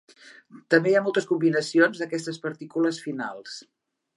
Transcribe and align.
També 0.73 0.93
hi 0.93 0.95
ha 0.99 1.03
moltes 1.07 1.27
combinacions 1.33 2.01
d'aquestes 2.01 2.41
partícules 2.47 3.03
finals. 3.07 3.61